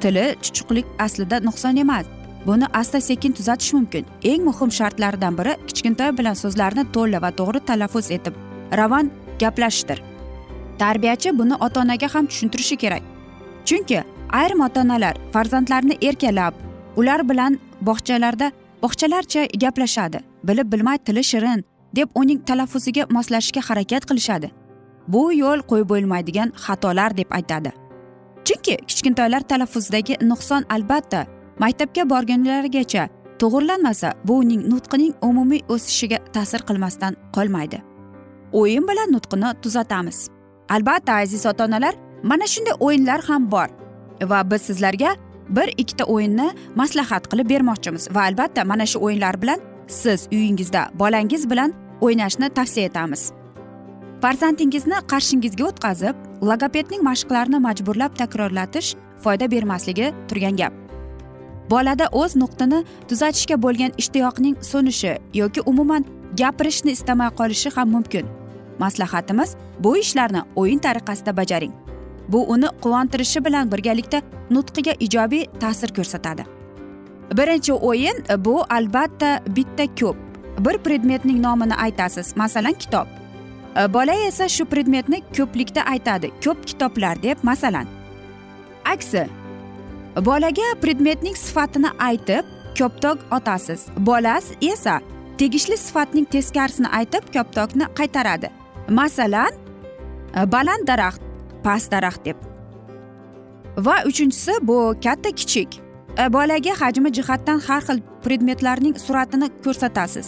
Tili 0.00 0.24
chuchuqlik 0.42 0.86
aslida 0.98 1.40
nuqson 1.40 1.76
emas. 1.76 2.06
Buni 2.46 2.66
asta 2.72 3.00
sekin 3.00 3.32
tuzatish 3.32 3.72
mumkin. 3.72 4.06
Eng 4.22 4.42
muhim 4.48 4.70
shartlardan 4.78 5.38
biri 5.38 5.52
kichkintoy 5.66 6.10
bilan 6.18 6.34
so'zlarni 6.42 6.84
to'la 6.94 7.22
va 7.24 7.30
to'g'ri 7.38 7.60
talaffuz 7.68 8.10
etib 8.16 8.34
ravon 8.78 9.10
gaplashishdir. 9.40 10.02
Tarbiyachi 10.78 11.38
buni 11.38 11.54
ota 11.66 11.80
onaga 11.80 12.08
ham 12.14 12.26
tushuntirishi 12.26 12.76
kerak. 12.76 13.02
Chunki 13.64 14.04
ayrim 14.40 14.60
ota 14.66 14.80
onalar 14.84 15.14
farzandlarini 15.32 15.96
erkalab 16.08 16.54
ular 16.96 17.20
bilan 17.30 17.58
bog'chalarda 17.88 18.52
bog'chalarcha 18.82 19.42
gaplashadi 19.62 20.18
bilib 20.48 20.72
bilmay 20.72 20.98
tili 20.98 21.24
shirin 21.30 21.64
deb 21.96 22.08
uning 22.14 22.40
talaffuziga 22.48 23.06
moslashishga 23.16 23.60
harakat 23.68 24.06
qilishadi. 24.10 24.50
Bu 25.08 25.22
yo'l 25.32 25.60
qo'yib 25.70 25.88
bo'lmaydigan 25.92 26.52
xatolar 26.64 27.16
deb 27.16 27.28
aytadi. 27.38 27.70
Chunki 28.46 28.74
kichkintoylar 28.88 29.42
talaffuzdagi 29.50 30.14
nuqson 30.30 30.62
albatta 30.74 31.20
maktabga 31.62 32.02
borgunlarigacha 32.12 33.04
to'g'irlanmasa 33.40 34.08
bu 34.28 34.38
uning 34.42 34.62
nutqining 34.72 35.14
umumiy 35.28 35.62
o'sishiga 35.74 36.18
ta'sir 36.34 36.60
qilmasdan 36.68 37.16
qolmaydi. 37.36 37.78
O'yin 38.60 38.84
bilan 38.88 39.08
nutqini 39.16 39.50
tuzatamiz. 39.62 40.18
Albatta 40.74 41.12
aziz 41.22 41.46
ota 41.46 41.64
onalar 41.64 41.94
mana 42.30 42.46
shunday 42.52 42.76
o'yinlar 42.80 43.20
ham 43.28 43.50
bor. 43.54 43.68
Va 44.30 44.50
biz 44.50 44.62
sizlarga 44.62 45.14
bir 45.48 45.68
ikkita 45.76 46.04
o'yinni 46.04 46.48
maslahat 46.76 47.28
qilib 47.30 47.48
bermoqchimiz. 47.50 48.08
Va 48.14 48.22
albatta 48.28 48.64
mana 48.64 48.86
shu 48.86 48.98
o'yinlar 48.98 49.42
bilan 49.42 49.60
siz 49.86 50.28
uyingizda 50.32 50.88
bolangiz 50.94 51.50
bilan 51.50 51.74
o'ynashni 52.00 52.48
tavsiya 52.50 52.86
etamiz. 52.86 53.32
Farzandingizni 54.22 54.98
qarshingizga 55.12 55.64
o'tkazib 55.70 56.16
logopedning 56.42 57.02
mashqlarini 57.10 57.58
majburlab 57.66 58.16
takrorlatish 58.16 58.94
foyda 59.24 59.50
bermasligi 59.50 60.12
turgan 60.28 60.56
gap. 60.56 60.72
Bolada 61.70 62.08
o'z 62.12 62.36
nuqtini 62.36 62.84
tuzatishga 63.08 63.56
bo'lgan 63.64 63.92
ishtiyoqning 64.02 64.56
so'nishi 64.70 65.12
yoki 65.40 65.60
umuman 65.60 66.04
gapirishni 66.40 66.90
istamay 66.96 67.30
qolishi 67.38 67.70
ham 67.76 67.88
mumkin. 67.90 68.26
Maslahatimiz 68.78 69.56
bu 69.78 69.96
ishlarni 69.96 70.42
o'yin 70.56 70.78
tariqasida 70.78 71.36
bajaring. 71.36 71.72
Bu 72.28 72.44
uni 72.54 72.68
quvontirishi 72.82 73.44
bilan 73.44 73.72
birgalikda 73.72 74.22
nutqiga 74.50 74.92
ijobiy 75.00 75.44
ta'sir 75.60 75.94
ko'rsatadi. 75.96 76.44
Birinchi 77.38 77.72
o'yin 77.72 78.16
bu 78.38 78.62
albatta 78.70 79.40
bitta 79.56 79.86
ko'p. 80.00 80.16
Bir 80.58 80.78
predmetning 80.78 81.42
nomini 81.42 81.74
aytasiz 81.74 82.36
masalan 82.36 82.72
kitob. 82.72 83.06
Bola 83.94 84.14
esa 84.26 84.48
shu 84.48 84.64
predmetni 84.64 85.22
ko'plikda 85.36 85.82
aytadi 85.92 86.30
ko'p 86.44 86.66
kitoblar 86.66 87.22
deb 87.22 87.38
masalan. 87.42 87.86
Aksi 88.84 89.26
bolaga 90.26 90.68
predmetning 90.82 91.36
sifatini 91.36 91.90
aytib 91.98 92.44
koptok 92.78 93.18
otasiz. 93.30 93.86
Bola 93.96 94.38
esa 94.60 95.00
tegishli 95.38 95.76
sifatning 95.76 96.26
teskarisini 96.30 96.88
aytib 96.98 97.24
koptokni 97.34 97.84
qaytaradi. 97.98 98.48
Masalan 98.88 99.52
baland 100.52 100.86
daraxt 100.86 101.23
past 101.64 101.92
daraxt 101.92 102.24
deb. 102.24 102.36
Va 103.86 103.96
uchinchisi 104.06 104.52
bu 104.62 104.94
katta 105.04 105.30
kichik. 105.30 105.80
E, 106.18 106.32
bolaga 106.32 106.74
hajmi 106.80 107.10
jihatdan 107.16 107.58
har 107.66 107.82
xil 107.86 108.02
predmetlarning 108.24 108.96
suratini 109.06 109.48
ko'rsatasiz. 109.64 110.26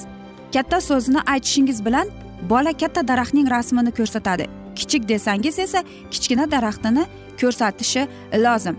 Katta 0.55 0.81
so'zini 0.81 1.21
aytishingiz 1.33 1.85
bilan 1.87 2.09
bola 2.50 2.73
katta 2.73 3.09
daraxtning 3.09 3.50
rasmini 3.50 3.93
ko'rsatadi. 3.99 4.47
Kichik 4.78 5.09
desangiz 5.09 5.59
esa 5.59 5.81
kichkina 6.11 6.50
daraxtini 6.50 7.05
ko'rsatishi 7.40 8.02
lozim. 8.45 8.76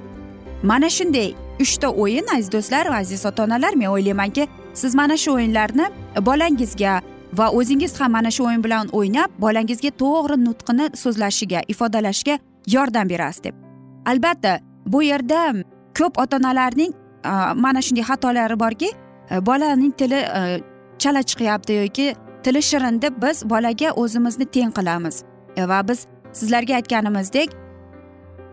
Mana 0.63 0.89
shunday 0.89 1.29
uchta 1.59 1.89
o'yin 1.89 2.25
aziz 2.35 2.51
do'stlar 2.51 2.89
va 2.91 2.97
aziz 3.03 3.25
ota 3.25 3.43
onalar 3.43 3.75
men 3.75 3.89
o'ylaymanki 3.95 4.47
siz 4.73 4.95
mana 4.95 5.17
shu 5.17 5.31
o'yinlarni 5.37 5.85
bolangizga 6.29 7.01
va 7.33 7.47
o'zingiz 7.59 7.99
ham 7.99 8.11
mana 8.11 8.31
shu 8.31 8.45
o'yin 8.47 8.63
bilan 8.63 8.89
o'ynab 8.99 9.29
bolangizga 9.45 9.91
to'g'ri 10.01 10.37
nutqini 10.47 10.85
so'zlashiga 11.03 11.61
ifodalashiga 11.73 12.39
yordam 12.67 13.09
berasiz 13.09 13.43
deb. 13.43 13.55
Albatta 14.05 14.59
bu 14.85 15.03
yerda 15.03 15.53
ko'p 15.97 16.17
ota 16.17 16.37
onalarning 16.37 16.93
mana 17.55 17.81
shunday 17.81 18.03
xatolari 18.03 18.59
borki 18.59 18.91
e, 19.31 19.45
bolaning 19.45 19.93
tili 19.97 20.15
e, 20.15 20.61
chala 20.99 21.23
chiqyapti 21.23 21.73
yoki 21.73 22.15
tili 22.43 22.61
shirin 22.61 23.01
deb 23.01 23.21
biz 23.21 23.49
bolaga 23.49 23.91
o'zimizni 23.91 24.45
teng 24.45 24.71
qilamiz. 24.77 25.23
E, 25.57 25.67
va 25.67 25.87
biz 25.87 26.07
sizlarga 26.33 26.75
aytganimizdek 26.75 27.49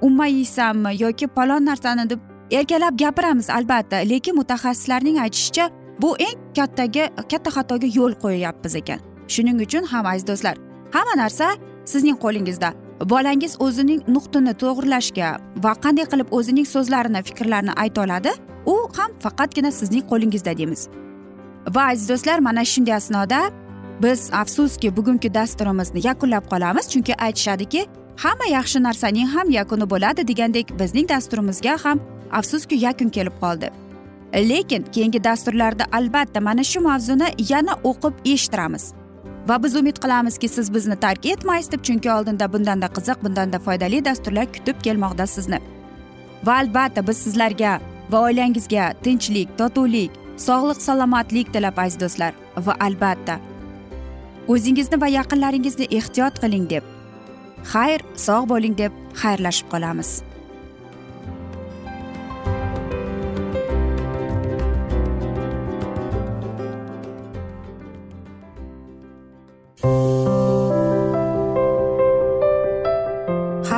umma 0.02 0.26
yeysanmi 0.26 1.02
yoki 1.02 1.26
palon 1.26 1.66
narsani 1.66 2.10
deb 2.10 2.20
erkalab 2.50 2.98
gapiramiz 2.98 3.50
albatta 3.50 3.96
lekin 3.96 4.36
mutaxassislarning 4.36 5.18
aytishicha 5.18 5.70
bu 6.02 6.16
eng 6.18 6.38
kattaga 6.56 7.08
katta 7.30 7.50
xatoga 7.50 7.88
yo'l 7.94 8.12
qo'yyapmiz 8.22 8.76
ekan. 8.76 9.00
Shuning 9.28 9.60
uchun 9.66 9.84
ham 9.92 10.06
aziz 10.06 10.26
do'stlar 10.26 10.56
hamma 10.94 11.14
narsa 11.22 11.46
sizning 11.84 12.18
qo'lingizda. 12.24 12.83
Bolangiz 13.00 13.56
o'zining 13.60 14.02
nutqini 14.08 14.54
to'g'irlashga 14.62 15.28
va 15.64 15.72
qanday 15.84 16.06
qilib 16.12 16.28
o'zining 16.38 16.66
so'zlarini 16.74 17.22
fikrlarini 17.22 17.72
ayta 17.82 18.02
oladi 18.04 18.32
u 18.66 18.76
ham 18.96 19.10
faqatgina 19.24 19.70
sizning 19.70 20.04
qo'lingizda 20.10 20.56
deymiz. 20.58 20.88
Va 21.74 21.82
aziz 21.92 22.08
do'stlar 22.08 22.38
mana 22.38 22.64
shunday 22.64 22.94
asnoda 22.94 23.40
biz 24.02 24.30
afsuski 24.32 24.96
bugungi 24.96 25.34
dasturimizni 25.34 26.06
yakunlab 26.06 26.44
qolamiz 26.52 26.88
chunki 26.92 27.14
aytishadiki 27.26 27.86
hamma 28.16 28.46
yaxshi 28.56 28.82
narsaning 28.82 29.28
ham 29.34 29.50
yakuni 29.50 29.90
bo'ladi 29.90 30.28
degandek 30.28 30.66
bizning 30.80 31.08
dasturimizga 31.08 31.78
ham 31.84 32.00
afsuski 32.32 32.74
yakun 32.86 33.08
kelib 33.08 33.36
qoldi. 33.40 33.70
Lekin 34.34 34.82
keyingi 34.94 35.24
dasturlarda 35.24 35.84
albatta 35.92 36.40
mana 36.40 36.64
shu 36.64 36.80
mavzuni 36.80 37.28
yana 37.52 37.74
o'qib 37.90 38.14
eshittiramiz. 38.24 38.84
Va 39.48 39.62
biz 39.62 39.76
umid 39.76 39.98
qilamizki 40.02 40.48
siz 40.48 40.74
bizni 40.74 40.96
tark 40.96 41.26
etmaysiz 41.26 41.72
deb 41.72 41.82
chunki 41.86 42.12
oldinda 42.12 42.52
bundanda 42.52 42.88
qiziq 42.96 43.24
bundanda 43.24 43.58
foydali 43.58 44.04
dasturlar 44.04 44.52
kutib 44.52 44.82
kelmoqda 44.86 45.26
sizni 45.36 45.60
va 46.46 46.58
albatta 46.64 47.06
biz 47.08 47.24
sizlarga 47.24 47.80
va 48.10 48.20
oilangizga 48.28 48.92
tinchlik 49.04 49.58
totuvlik 49.58 50.24
sog'lik 50.36 50.80
salomatlik 50.82 51.52
tilab 51.52 51.78
aziz 51.78 52.00
do'stlar. 52.00 52.32
Va 52.66 52.74
albatta 52.80 53.38
o'zingizni 54.48 55.00
va 55.00 55.08
yaqinlaringizni 55.18 55.86
ehtiyot 55.98 56.40
qiling 56.42 56.66
deb 56.70 56.84
xayr 57.72 58.04
sog' 58.26 58.48
bo'ling 58.52 58.78
deb 58.78 58.92
xayrlashib 59.22 59.70
qolamiz. 59.72 60.10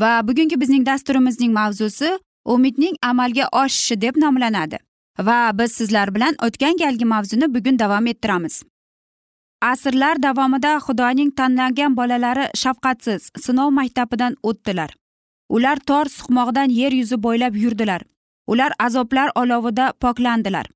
Va 0.00 0.10
bugungi 0.28 0.60
bizning 0.60 0.86
dasturimizning 0.86 1.52
mavzusi 1.52 2.10
umidning 2.54 2.96
amalga 3.02 3.48
oshishi 3.62 4.00
deb 4.00 4.16
nomlanadi. 4.16 4.78
Va 5.18 5.50
biz 5.58 5.72
sizlar 5.72 6.14
bilan 6.14 6.34
o'tgan 6.46 6.76
galgi 6.82 7.04
mavzuni 7.04 7.54
bugun 7.54 7.78
davom 7.78 8.06
ettiramiz. 8.06 8.62
Asrlar 9.62 10.22
davomida 10.22 10.76
xudoning 10.86 11.30
tanlangan 11.38 11.96
bolalari 11.96 12.44
shafqatsiz 12.62 13.30
sinov 13.44 13.70
maktabidan 13.78 14.36
o'tdilar. 14.42 14.94
Ular 15.48 15.78
tor 15.88 16.06
suqmoqdan 16.16 16.70
yer 16.80 16.92
yuzi 16.92 17.16
bo'ylab 17.22 17.56
yurdilar. 17.62 18.02
Ular 18.46 18.72
azoblar 18.78 19.32
olovida 19.34 19.92
poklandilar. 20.02 20.66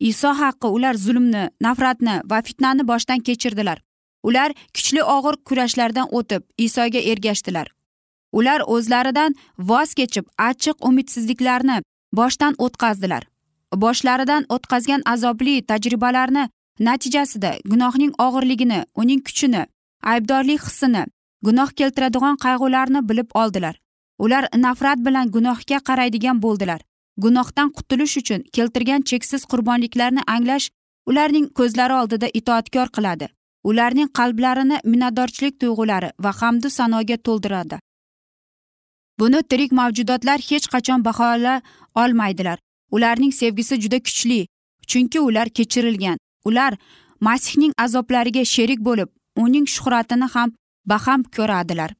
Iso 0.00 0.30
haqqi 0.40 0.66
ular 0.76 0.94
zulmni 0.94 1.48
nafratni 1.60 2.20
va 2.30 2.38
fitnani 2.42 2.86
boshdan 2.90 3.20
kechirdilar. 3.26 3.82
Ular 4.22 4.54
kuchli 4.74 5.02
og'ir 5.16 5.36
kurashlardan 5.48 6.14
o'tib 6.18 6.42
isoga 6.66 7.02
ergashdilar. 7.12 7.77
Ular 8.32 8.60
o'zlaridan 8.66 9.34
voz 9.58 9.94
kechib 9.94 10.26
achchiq 10.48 10.76
umidsizliklarni 10.88 11.82
boshdan 12.12 12.54
o'tkazdilar. 12.58 13.22
Boshlaridan 13.74 14.46
o'tkazgan 14.48 15.02
azobli 15.04 15.62
tajribalarni 15.70 16.48
natijasida 16.80 17.52
gunohning 17.64 18.12
og'irligini 18.26 18.80
uning 18.94 19.20
kuchini 19.26 19.62
aybdorlik 20.02 20.60
hissini 20.66 21.04
gunoh 21.42 21.70
keltiradigan 21.78 22.36
qayg'ularni 22.44 23.08
bilib 23.08 23.30
oldilar. 23.34 23.74
Ular 24.18 24.48
nafrat 24.56 24.98
bilan 25.06 25.30
gunohga 25.30 25.78
qaraydigan 25.88 26.42
bo'ldilar. 26.42 26.80
Gunohdan 27.24 27.70
qutulish 27.76 28.16
uchun 28.20 28.44
keltirgan 28.52 29.02
cheksiz 29.02 29.44
qurbonliklarni 29.52 30.22
anglash 30.26 30.70
ularning 31.06 31.46
ko'zlari 31.58 31.94
oldida 32.00 32.28
itoatkor 32.40 32.88
qiladi. 32.96 33.28
Ularning 33.64 34.08
qalblarini 34.18 34.78
minnatdorchilik 34.84 35.60
tuyg'ulari 35.60 36.10
va 36.24 36.32
hamdu 36.40 36.70
sanoga 36.70 37.16
to'ldiradi. 37.26 37.78
Buni 39.18 39.42
tirik 39.50 39.72
mavjudotlar 39.72 40.38
hech 40.48 40.66
qachon 40.74 41.04
bahola 41.04 41.62
olmaydilar. 41.94 42.58
Ularning 42.90 43.32
sevgisi 43.32 43.80
juda 43.80 43.98
kuchli 44.06 44.46
chunki 44.90 45.20
ular 45.20 45.48
kechirilgan. 45.48 46.18
Ular 46.44 46.72
masihning 47.20 47.72
azoblariga 47.84 48.44
sherik 48.44 48.80
bo'lib 48.88 49.08
uning 49.36 49.66
shuhratini 49.74 50.28
ham 50.34 50.52
baham 50.86 51.22
ko'radilar. 51.36 51.90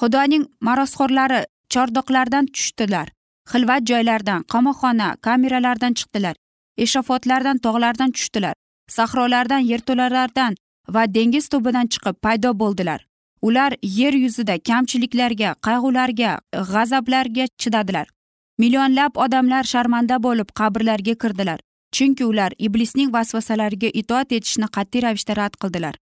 Xudoning 0.00 0.44
marosxo'rlari 0.66 1.40
chordoqlardan 1.72 2.46
tushdilar 2.54 3.08
xilvat 3.52 3.82
joylardan 3.90 4.40
qamoqxona 4.52 5.08
kameralardan 5.26 5.92
chiqdilar 5.98 6.34
eshafotlardan 6.84 7.58
tog'lardan 7.64 8.10
tushdilar 8.16 8.54
sahrolardan 8.96 9.62
yerto'lalardan 9.70 10.56
va 10.94 11.02
dengiz 11.16 11.48
tubidan 11.52 11.86
chiqib 11.92 12.16
paydo 12.24 12.50
bo'ldilar. 12.62 13.00
Ular 13.46 13.72
yer 13.98 14.14
yuzida 14.24 14.56
kamchiliklarga 14.68 15.50
qayg'ularga 15.66 16.30
g'azablarga 16.72 17.44
chidadilar. 17.60 18.06
Millionlab 18.58 19.16
odamlar 19.24 19.64
sharmanda 19.72 20.16
bo'lib 20.26 20.48
qabrlarga 20.60 21.14
kirdilar 21.22 21.60
chunki 21.94 22.24
ular 22.24 22.52
iblisning 22.58 23.12
vasvasalariga 23.16 23.90
itoat 24.00 24.32
etishni 24.38 24.68
qat'iy 24.76 25.02
ravishda 25.04 25.36
rad 25.40 25.54
qildilar. 25.62 25.94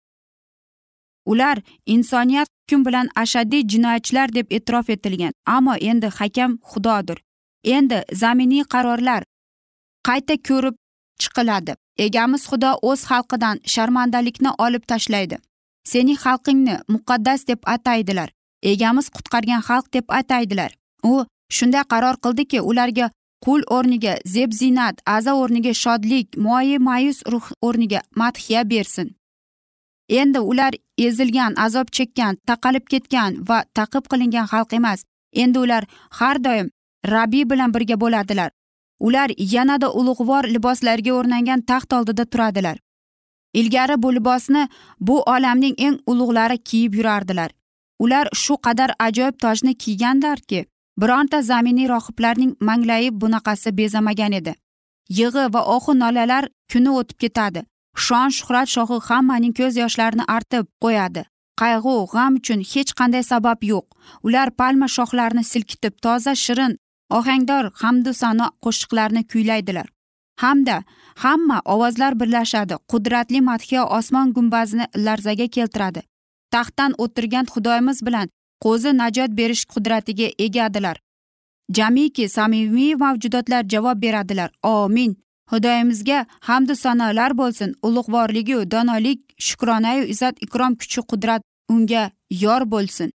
Ular 1.32 1.58
insoniyat 1.94 2.48
hukm 2.48 2.84
bilan 2.86 3.08
ashaddiy 3.22 3.62
jinoyatchilar 3.72 4.34
deb 4.38 4.46
e'tirof 4.56 4.90
etilgan 4.94 5.32
ammo 5.56 5.74
endi 5.90 6.08
hakam 6.18 6.58
xudodir. 6.72 7.18
Endi 7.76 7.98
zaminiy 8.22 8.64
qarorlar 8.74 9.22
qayta 10.08 10.36
ko'rib 10.48 10.76
chiqiladi. 11.22 11.72
Egamiz 12.06 12.42
xudo 12.50 12.70
o'z 12.90 13.00
xalqidan 13.10 13.56
sharmandalikni 13.74 14.50
olib 14.66 14.84
tashlaydi. 14.92 15.36
Sening 15.90 16.18
xalqingni 16.24 16.76
muqaddas 16.88 17.46
deb 17.48 17.60
ataydilar. 17.74 18.30
Egamiz 18.62 19.06
qutqargan 19.14 19.62
xalq 19.68 19.86
deb 19.96 20.06
ataydilar. 20.18 20.70
U 21.04 21.24
shunday 21.56 21.84
qaror 21.92 22.16
qildiki 22.24 22.60
ularga 22.70 23.10
qul 23.44 23.60
o'rniga 23.76 24.14
zeb 24.34 24.50
ziynat 24.60 25.02
aza 25.16 25.32
o'rniga 25.42 25.72
shodlik 25.82 26.36
moyi 26.44 26.78
mayus 26.78 27.18
ruh 27.32 27.46
o'rniga 27.66 28.00
madhiya 28.20 28.70
bersin. 28.70 29.08
Endi 30.08 30.38
ular 30.38 30.72
ezilgan 30.98 31.52
azob 31.66 31.88
chekkan 31.96 32.38
taqalib 32.46 32.86
ketgan 32.92 33.30
va 33.48 33.58
taqib 33.78 34.04
qilingan 34.10 34.46
xalq 34.52 34.74
emas. 34.78 35.04
Endi 35.42 35.58
ular 35.58 35.84
har 36.18 36.36
doim 36.44 36.68
rabbiy 37.14 37.44
bilan 37.50 37.70
birga 37.74 37.96
bo'ladilar 38.00 38.50
ular 39.02 39.30
yanada 39.54 39.90
ulug'vor 39.98 40.46
liboslarga 40.54 41.12
o'rnangan 41.18 41.60
taxt 41.70 41.92
oldida 41.98 42.24
turadilar. 42.24 42.76
Ilgari 43.54 44.02
bu 44.02 44.14
libosni 44.14 44.68
bu 45.00 45.22
olamning 45.22 45.74
eng 45.78 45.98
ulug'lari 46.06 46.58
kiyib 46.58 46.94
yurardilar. 46.94 47.50
Ular 47.98 48.28
shu 48.42 48.56
qadar 48.66 48.90
ajoyib 48.98 49.36
tojni 49.44 49.74
kiyganlarki 49.74 50.66
bironta 51.00 51.42
zaminiy 51.42 51.88
rohiblarning 51.88 52.56
manglayi 52.60 53.10
bunaqasi 53.20 53.76
bezamagan 53.76 54.32
edi. 54.32 54.54
Yig'i 55.08 55.44
va 55.54 55.62
ohu 55.76 55.98
nolalar 55.98 56.48
kuni 56.72 56.90
o'tib 56.90 57.18
ketadi. 57.18 57.62
Shon 58.04 58.28
shuhrat 58.36 58.68
shohi 58.74 58.98
hammaning 59.08 59.54
ko'z 59.58 59.76
yoshlarini 59.76 60.24
artib 60.36 60.66
qo'yadi. 60.84 61.22
Qayg'u 61.60 61.94
g'am 62.12 62.38
uchun 62.40 62.60
hech 62.72 62.92
qanday 62.98 63.22
sabab 63.32 63.60
yo'q. 63.72 63.86
Ular 64.26 64.48
palma 64.58 64.86
shoxlarini 64.96 65.44
silkitib 65.52 65.94
toza 66.04 66.34
shirin 66.44 66.78
ohangdor 67.18 67.64
hamdu 67.82 68.12
sano 68.22 68.46
qo'shiqlarni 68.64 69.22
kuylaydilar. 69.32 69.88
Hamda 70.42 70.76
hamma 71.24 71.58
ovozlar 71.64 72.20
birlashadi. 72.20 72.74
Qudratli 72.90 73.40
madhiya 73.40 73.82
osmon 73.98 74.32
gumbazini 74.36 74.86
larzaga 74.96 75.46
keltiradi. 75.56 76.02
Taxtdan 76.54 76.92
o'tirgan 77.04 77.46
xudoyimiz 77.52 77.98
bilan 78.06 78.26
qo'zi 78.64 78.90
najot 79.02 79.30
berish 79.40 79.64
qudratiga 79.72 80.28
egadilar. 80.46 80.96
Jamiki 81.76 82.28
samimiy 82.28 82.94
mavjudotlar 82.94 83.62
javob 83.72 84.02
beradilar. 84.02 84.50
Omin. 84.62 85.16
Xudoyimizga 85.50 86.26
hamdu 86.48 86.74
sanolar 86.76 87.32
bo'lsin. 87.40 87.74
Ulug'vorligu 87.86 88.70
donolik 88.70 89.20
shukronayu 89.46 90.04
izzat 90.12 90.36
ikrom 90.44 90.74
kuchi 90.80 91.00
qudrat 91.10 91.42
unga 91.68 92.10
yor 92.30 92.62
bo'lsin. 92.70 93.10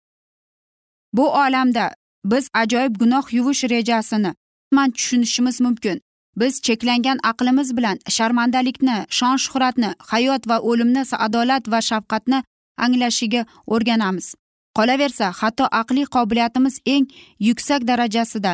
Bu 1.12 1.24
olamda 1.30 1.94
biz 2.24 2.48
ajoyib 2.54 2.94
gunoh 2.96 3.26
yuvish 3.32 3.64
rejasini 3.64 4.34
man 4.72 4.90
tushunishimiz 4.90 5.60
mumkin. 5.60 6.00
Biz 6.36 6.60
cheklangan 6.66 7.18
aqlimiz 7.30 7.76
bilan 7.76 7.98
sharmandalikni 8.16 8.96
shon 9.18 9.36
shuhratni 9.44 9.94
hayot 10.10 10.48
va 10.50 10.56
o'limni 10.70 11.02
adolat 11.26 11.64
va 11.72 11.80
shafqatni 11.90 12.38
anglashiga 12.76 13.42
o'rganamiz. 13.66 14.34
Qolaversa 14.76 15.26
hatto 15.40 15.64
aqliy 15.80 16.06
qobiliyatimiz 16.14 16.74
eng 16.86 17.06
yuksak 17.48 17.80
darajasida 17.90 18.52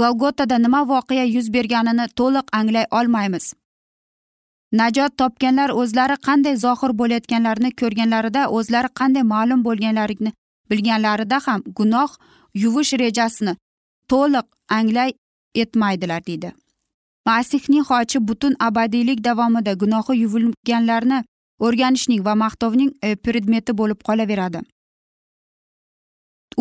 golgotada 0.00 0.58
nima 0.58 0.80
voqea 0.92 1.24
yuz 1.24 1.52
berganini 1.56 2.06
to'liq 2.18 2.46
anglay 2.58 2.86
olmaymiz. 2.98 3.54
Najot 4.80 5.12
topganlar 5.20 5.70
o'zlari 5.80 6.16
qanday 6.26 6.56
zohir 6.64 6.92
bo'layotganlarini 7.00 7.70
ko'rganlarida 7.80 8.42
o'zlari 8.56 8.88
qanday 9.00 9.24
ma'lum 9.34 9.60
bo'lganlarini 9.66 10.32
bilganlarida 10.70 11.38
ham 11.46 11.60
gunoh 11.78 12.10
yuvish 12.62 12.92
rejasini 13.02 13.54
to'liq 14.12 14.46
anglay 14.78 15.10
etmaydilar 15.62 16.26
deydi. 16.26 16.52
Masihning 17.26 17.84
xochi 17.88 18.18
butun 18.28 18.54
abadiylik 18.68 19.24
davomida 19.24 19.72
gunohi 19.82 20.18
yuvilganlarni 20.22 21.18
o'rganishning 21.66 22.24
va 22.26 22.34
maqtovning 22.34 22.90
e, 23.02 23.16
predmeti 23.16 23.72
bo'lib 23.80 24.00
qolaveradi. 24.08 24.60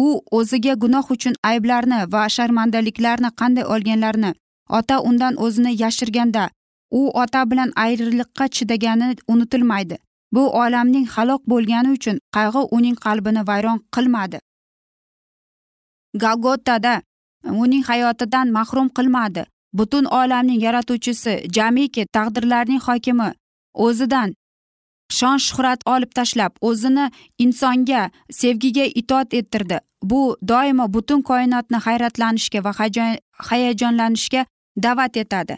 U 0.06 0.08
o'ziga 0.38 0.74
gunoh 0.84 1.06
uchun 1.16 1.36
ayblarni 1.52 2.00
va 2.14 2.24
sharmandaliklarni 2.36 3.30
qanday 3.42 3.66
olganlarini 3.74 4.32
ota 4.80 5.02
undan 5.10 5.36
o'zini 5.46 5.72
yashirganda 5.84 6.50
u 6.92 7.02
ota 7.24 7.42
bilan 7.52 7.72
ayriliqqa 7.76 8.48
chidagani 8.48 9.16
unutilmaydi. 9.28 9.98
Bu 10.34 10.44
olamning 10.64 11.08
halok 11.16 11.42
bo'lgani 11.52 11.92
uchun 11.98 12.20
qayg'u 12.36 12.62
uning 12.78 12.96
qalbini 13.06 13.48
vayron 13.48 13.80
qilmadi. 13.96 14.40
Galgotada 16.24 17.02
uning 17.64 17.84
hayotidan 17.90 18.48
mahrum 18.58 18.90
qilmadi. 18.98 19.46
Butun 19.74 20.06
olamning 20.06 20.62
yaratuvchisi 20.68 21.34
jamiki 21.56 22.06
taqdirlarning 22.14 22.82
hokimi 22.88 23.30
o'zidan 23.74 24.36
shon 25.18 25.38
shuhrat 25.48 25.82
olib 25.94 26.12
tashlab 26.18 26.54
o'zini 26.70 27.06
insonga 27.38 28.10
sevgiga 28.32 28.86
itoat 29.02 29.34
ettirdi. 29.34 29.80
Bu 30.04 30.38
doimo 30.48 30.94
butun 30.94 31.22
koinotni 31.22 31.78
hayratlanishga 31.86 32.64
va 32.64 32.72
hayajonlanishga 33.50 34.46
da'vat 34.84 35.18
etadi. 35.24 35.58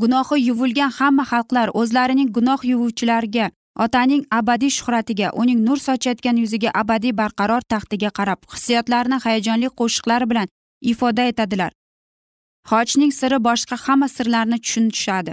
Gunohi 0.00 0.40
yuvilgan 0.48 0.90
hamma 0.98 1.24
xalqlar 1.32 1.68
o'zlarining 1.80 2.30
gunoh 2.36 2.60
yuvuvchilariga 2.70 3.50
otaning 3.84 4.22
abadiy 4.38 4.70
shuhratiga 4.78 5.30
uning 5.40 5.60
nur 5.66 5.78
sochayotgan 5.86 6.36
yuziga 6.42 6.70
abadiy 6.82 7.12
barqaror 7.20 7.62
taxtiga 7.72 8.10
qarab 8.18 8.40
hissiyotlarini 8.52 9.18
hayajonli 9.24 9.68
qo'shiqlar 9.80 10.22
bilan 10.30 10.48
ifoda 10.92 11.22
etadilar. 11.32 11.72
Xochning 12.70 13.12
siri 13.18 13.38
boshqa 13.48 13.76
hamma 13.84 14.08
sirlarni 14.16 14.58
tushunishadi. 14.64 15.32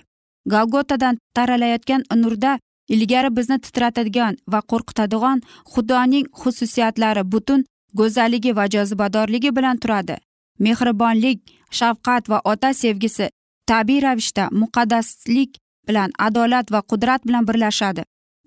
Galgotadan 0.53 1.15
taralayotgan 1.35 2.01
nurda 2.21 2.59
ilgari 2.93 3.29
bizni 3.37 3.57
titratadigan 3.65 4.33
va 4.51 4.59
qo'rqitadigan 4.71 5.39
xudoning 5.73 6.25
xususiyatlari 6.41 7.23
butun 7.33 7.65
go'zalligi 7.99 8.55
va 8.57 8.65
jozibadorligi 8.75 9.55
bilan 9.57 9.77
turadi. 9.77 10.15
Mehribonlik 10.59 11.39
shafqat 11.79 12.23
va 12.31 12.39
ota 12.51 12.73
sevgisi 12.73 13.29
tabiiy 13.69 14.01
ravishda 14.05 14.43
muqaddaslik 14.61 15.51
bilan 15.87 16.09
adolat 16.27 16.71
va 16.73 16.81
qudrat 16.91 17.21
bilan 17.27 17.47
birlashadi. 17.47 18.03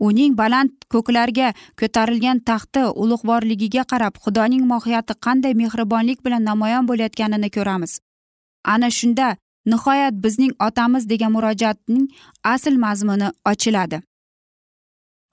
Uning 0.07 0.33
baland 0.41 0.71
ko'klarga 0.93 1.49
ko'tarilgan 1.81 2.39
taxti 2.49 2.83
ulug'vorligiga 3.03 3.85
qarab 3.93 4.15
xudoning 4.25 4.65
mohiyati 4.73 5.15
qanday 5.27 5.55
mehribonlik 5.63 6.19
bilan 6.25 6.43
namoyon 6.51 6.85
bo'layotganini 6.91 7.51
ko'ramiz. 7.57 7.93
Ana 8.75 8.91
shunda 8.99 9.29
nihoyat 9.67 10.15
bizning 10.25 10.53
otamiz 10.67 11.09
degan 11.13 11.33
murojaatning 11.37 12.07
asl 12.45 12.75
mazmuni 12.85 13.29
ochiladi. 13.51 13.99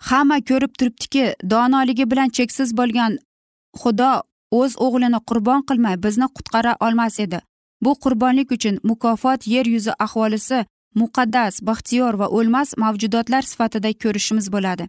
Hamma 0.10 0.38
ko'rib 0.50 0.74
turibdiki 0.80 1.26
donoligi 1.52 2.06
bilan 2.12 2.30
cheksiz 2.38 2.69
bo'lgan 2.80 3.12
xudo 3.82 4.12
o'z 4.60 4.74
o'g'lini 4.86 5.19
qurbon 5.30 5.62
qilmay 5.69 5.96
bizni 6.06 6.28
qutqara 6.36 6.74
olmas 6.86 7.19
edi. 7.26 7.39
Bu 7.84 7.91
qurbonlik 8.04 8.52
uchun 8.56 8.76
mukofot 8.89 9.48
yer 9.54 9.65
yuzi 9.76 9.93
aholisi 10.06 10.60
muqaddas 11.02 11.54
baxtiyor 11.67 12.13
va 12.22 12.28
o'lmas 12.38 12.69
mavjudotlar 12.84 13.43
sifatida 13.52 13.89
ko'rishimiz 14.04 14.48
bo'ladi. 14.56 14.86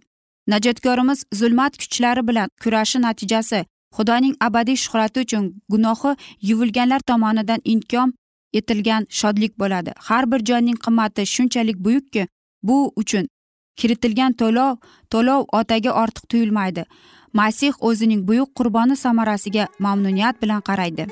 Najotkorimiz 0.53 1.25
zulmat 1.41 1.73
kuchlari 1.83 2.23
bilan 2.29 2.49
kurashi 2.63 2.99
natijasi 3.07 3.61
xudoning 3.97 4.35
abadiy 4.47 4.77
shuhrati 4.85 5.19
uchun 5.25 5.45
gunohi 5.73 6.11
yuvilganlar 6.49 7.01
tomonidan 7.11 7.61
inkom 7.73 8.13
etilgan 8.59 9.07
shodlik 9.11 9.59
bo'ladi. 9.59 9.93
Har 10.09 10.25
bir 10.33 10.41
jonning 10.49 10.79
qimmati 10.85 11.27
shunchalik 11.35 11.79
buyukki 11.87 12.29
bu 12.63 12.93
uchun 12.97 13.29
kiritilgan 13.77 14.33
to'lov 14.41 14.73
to'lov 15.11 15.41
otaga 15.61 15.91
ortiq 16.03 16.25
tuyulmaydi. 16.31 16.85
Masih 17.33 17.73
o'zining 17.81 18.23
buyuk 18.29 18.51
qurboni 18.59 18.97
samarasiga 18.97 19.65
mamnuniyat 19.79 20.43
bilan 20.43 20.61
qaraydi. 20.69 21.07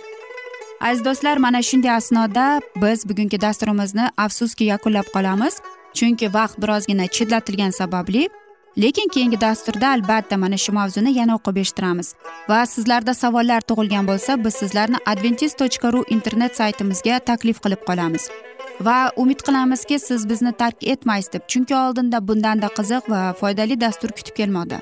Aziz 0.80 1.04
do'stlar 1.04 1.36
mana 1.36 1.62
shunday 1.62 1.90
asnoda 1.90 2.60
biz 2.82 3.08
bugungi 3.08 3.40
dasturimizni 3.40 4.04
afsuski 4.16 4.64
yakunlab 4.64 5.06
qolamiz. 5.14 5.54
Chunki 5.94 6.34
vaqt 6.34 6.56
birozgina 6.62 7.06
chetlatilgani 7.06 7.72
sababli 7.72 8.28
lekin 8.76 9.08
keyingi 9.08 9.40
dasturda 9.40 9.90
albatta 9.90 10.36
mana 10.36 10.56
shu 10.56 10.72
mavzuni 10.72 11.12
yana 11.18 11.36
o'qib 11.38 11.56
eshittiramiz. 11.62 12.14
Va 12.48 12.66
sizlarda 12.66 13.14
savollar 13.14 13.60
tug'ilgan 13.60 14.08
bo'lsa 14.10 14.44
biz 14.44 14.54
sizlarni 14.54 14.98
adventis 15.06 15.54
tochka 15.60 15.92
ru 15.92 16.04
internet 16.16 16.56
saytimizga 16.56 17.18
taklif 17.18 17.60
qilib 17.64 17.84
qolamiz. 17.88 18.28
Va 18.80 18.98
umid 19.16 19.40
qilamizki 19.46 19.98
siz 19.98 20.28
bizni 20.28 20.52
tark 20.52 20.76
etmaysiz 20.94 21.32
deb 21.32 21.48
chunki 21.48 21.74
oldinda 21.84 22.28
bundanda 22.28 22.68
qiziq 22.78 23.10
va 23.12 23.22
foydali 23.40 23.80
dastur 23.80 24.10
kutib 24.18 24.34
kelmoqda. 24.40 24.78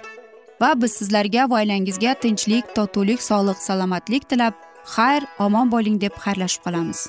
Va 0.63 0.71
biz 0.83 0.93
sizlarga 0.93 1.51
va 1.51 1.63
oilangizga 1.63 2.15
tinchlik 2.25 2.75
totuvlik 2.75 3.23
sog'lik 3.23 3.59
salomatlik 3.69 4.29
tilab 4.31 4.55
xayr 4.97 5.23
omon 5.47 5.73
bo'ling 5.75 6.01
deb 6.01 6.15
xayrlashib 6.25 6.63
qolamiz. 6.67 7.09